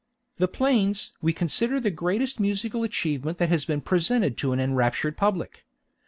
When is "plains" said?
0.47-1.11